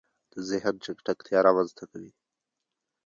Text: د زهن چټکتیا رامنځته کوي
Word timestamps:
د 0.31 0.33
زهن 0.49 0.75
چټکتیا 0.83 1.39
رامنځته 1.47 1.83
کوي 1.91 2.11